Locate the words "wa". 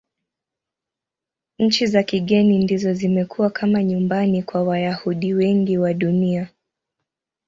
5.77-5.93